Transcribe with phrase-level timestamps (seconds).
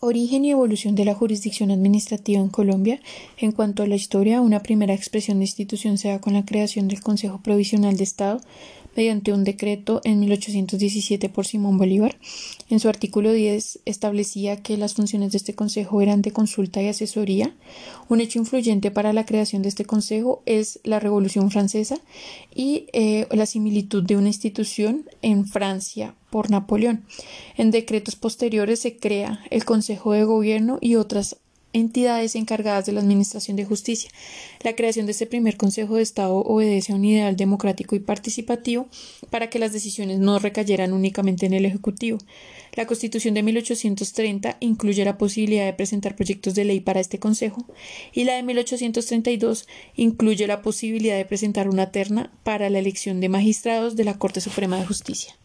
[0.00, 3.00] Origen y evolución de la jurisdicción administrativa en Colombia.
[3.36, 6.86] En cuanto a la historia, una primera expresión de institución se da con la creación
[6.86, 8.40] del Consejo Provisional de Estado
[8.98, 12.18] mediante un decreto en 1817 por Simón Bolívar.
[12.68, 16.88] En su artículo 10 establecía que las funciones de este consejo eran de consulta y
[16.88, 17.54] asesoría.
[18.08, 22.00] Un hecho influyente para la creación de este consejo es la Revolución Francesa
[22.52, 27.04] y eh, la similitud de una institución en Francia por Napoleón.
[27.56, 31.36] En decretos posteriores se crea el Consejo de Gobierno y otras
[31.72, 34.10] entidades encargadas de la Administración de Justicia.
[34.62, 38.88] La creación de este primer Consejo de Estado obedece a un ideal democrático y participativo
[39.30, 42.18] para que las decisiones no recayeran únicamente en el Ejecutivo.
[42.74, 47.64] La Constitución de 1830 incluye la posibilidad de presentar proyectos de ley para este Consejo
[48.12, 49.66] y la de 1832
[49.96, 54.40] incluye la posibilidad de presentar una terna para la elección de magistrados de la Corte
[54.40, 55.37] Suprema de Justicia.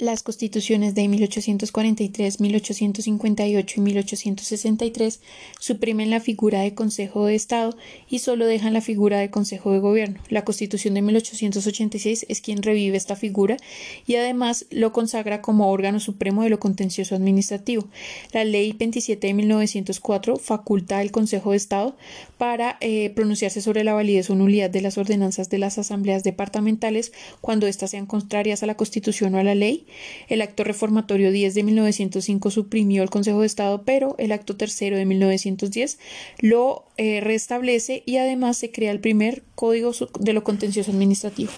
[0.00, 5.20] Las constituciones de 1843, 1858 y 1863
[5.60, 7.76] suprimen la figura de Consejo de Estado
[8.10, 10.18] y solo dejan la figura de Consejo de Gobierno.
[10.30, 13.56] La Constitución de 1886 es quien revive esta figura
[14.04, 17.86] y además lo consagra como órgano supremo de lo contencioso administrativo.
[18.32, 21.96] La Ley 27 de 1904 faculta al Consejo de Estado
[22.36, 27.12] para eh, pronunciarse sobre la validez o nulidad de las ordenanzas de las asambleas departamentales
[27.40, 29.83] cuando éstas sean contrarias a la Constitución o a la ley
[30.28, 34.96] el acto reformatorio 10 de 1905 suprimió el Consejo de Estado, pero el acto tercero
[34.96, 35.98] de 1910
[36.40, 41.52] lo eh, restablece y además se crea el primer Código de lo Contencioso Administrativo.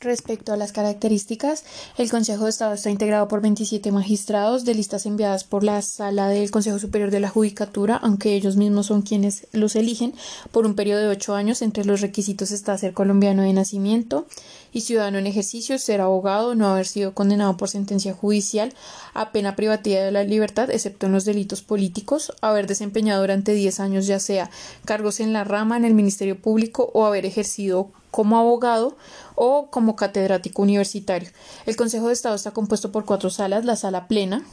[0.00, 1.64] Respecto a las características,
[1.96, 6.28] el Consejo de Estado está integrado por 27 magistrados de listas enviadas por la Sala
[6.28, 10.14] del Consejo Superior de la Judicatura, aunque ellos mismos son quienes los eligen
[10.52, 11.62] por un periodo de ocho años.
[11.62, 14.28] Entre los requisitos está ser colombiano de nacimiento
[14.72, 18.74] y ciudadano en ejercicio, ser abogado, no haber sido condenado por sentencia judicial
[19.14, 23.80] a pena privativa de la libertad, excepto en los delitos políticos, haber desempeñado durante 10
[23.80, 24.48] años ya sea
[24.84, 28.96] cargos en la rama, en el Ministerio Público o haber ejercido como abogado
[29.34, 31.30] o como catedrático universitario.
[31.66, 34.44] El Consejo de Estado está compuesto por cuatro salas, la sala plena,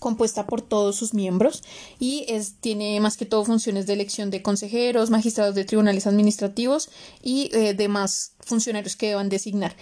[0.00, 1.62] compuesta por todos sus miembros
[2.00, 6.88] y es, tiene más que todo funciones de elección de consejeros, magistrados de tribunales administrativos
[7.22, 9.76] y eh, demás funcionarios que deban designar.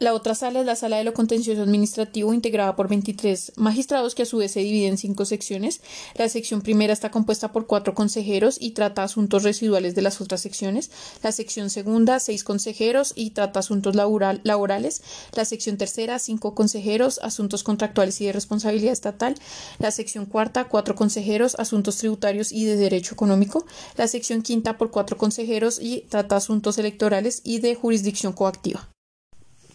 [0.00, 4.22] La, otra sala es la sala de lo contencioso administrativo integrada por 23 magistrados que
[4.22, 5.80] a su vez se divide en cinco secciones.
[6.14, 10.40] La sección primera está compuesta por cuatro consejeros y trata asuntos residuales de las otras
[10.40, 10.90] secciones.
[11.22, 15.02] La sección segunda, seis consejeros y trata asuntos laborales.
[15.34, 19.36] La sección tercera, cinco consejeros, asuntos contractuales y de responsabilidad estatal.
[19.78, 23.64] La sección cuarta, cuatro consejeros, asuntos tributarios y de derecho económico.
[23.96, 28.88] La sección quinta por cuatro consejeros y trata asuntos electorales y de jurisdicción coactiva.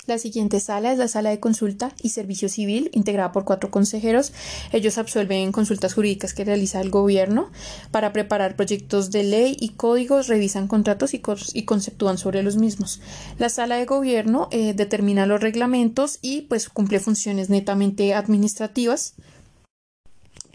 [0.05, 4.33] La siguiente sala es la sala de consulta y servicio civil, integrada por cuatro consejeros.
[4.73, 7.49] Ellos absuelven consultas jurídicas que realiza el gobierno
[7.89, 11.19] para preparar proyectos de ley y códigos, revisan contratos y,
[11.63, 12.99] conceptúan sobre los mismos.
[13.39, 19.13] La sala de gobierno eh, determina los reglamentos y pues cumple funciones netamente administrativas.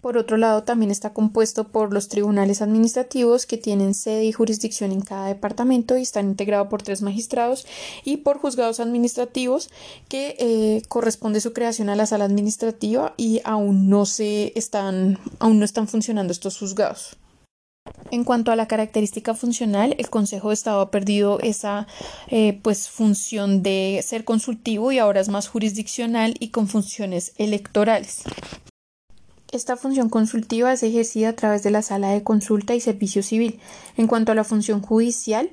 [0.01, 4.93] Por otro lado, también está compuesto por los tribunales administrativos que tienen sede y jurisdicción
[4.93, 7.67] en cada departamento y están integrados por tres magistrados
[8.05, 9.69] y por juzgados administrativos
[10.07, 15.59] que eh, corresponde su creación a la sala administrativa y aún no se están, aún
[15.59, 17.17] no están funcionando estos juzgados.
[18.11, 21.87] En cuanto a la característica funcional, el Consejo de Estado ha perdido esa
[22.27, 28.23] eh, pues función de ser consultivo y ahora es más jurisdiccional y con funciones electorales.
[29.51, 33.59] Esta función consultiva es ejercida a través de la sala de consulta y servicio civil.
[33.97, 35.49] En cuanto a la función judicial,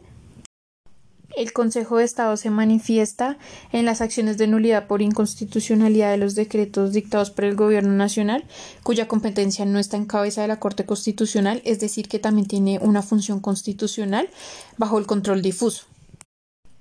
[1.34, 3.38] el Consejo de Estado se manifiesta
[3.72, 8.44] en las acciones de nulidad por inconstitucionalidad de los decretos dictados por el Gobierno Nacional,
[8.82, 12.78] cuya competencia no está en cabeza de la Corte Constitucional, es decir, que también tiene
[12.80, 14.28] una función constitucional
[14.76, 15.86] bajo el control difuso.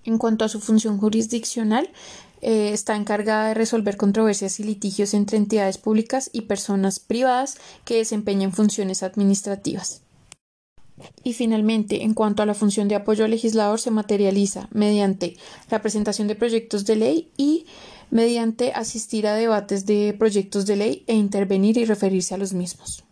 [0.05, 1.89] En cuanto a su función jurisdiccional,
[2.41, 7.97] eh, está encargada de resolver controversias y litigios entre entidades públicas y personas privadas que
[7.97, 10.03] desempeñen funciones administrativas.
[11.23, 15.37] Y finalmente, en cuanto a la función de apoyo al legislador, se materializa mediante
[15.69, 17.65] la presentación de proyectos de ley y
[18.11, 23.04] mediante asistir a debates de proyectos de ley e intervenir y referirse a los mismos.